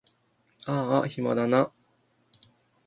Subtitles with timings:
[0.65, 1.71] あーあ暇だな